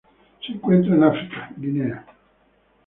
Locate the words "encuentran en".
0.53-1.03